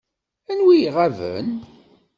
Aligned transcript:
Anwa 0.51 0.71
i 0.75 0.79
iɣaben? 0.87 1.47